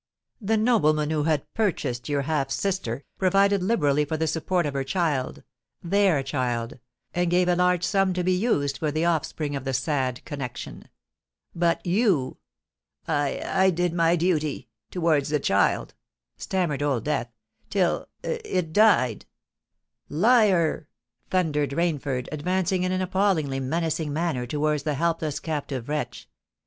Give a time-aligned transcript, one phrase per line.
[0.41, 4.83] "The nobleman who had purchased your half sister, provided liberally for the support of her
[4.83, 10.25] child—their child—and gave a large sum to be used for the offspring of that sad
[10.25, 10.89] connexion.
[11.53, 12.37] But you——"
[13.07, 15.93] "I—I did my duty—towards the child,"
[16.35, 17.31] stammered Old Death,
[17.69, 19.27] "till—it died——"
[20.09, 20.87] "Liar!"
[21.29, 26.27] thundered Rainford, advancing in an appallingly menacing manner towards the helpless, captive wretch.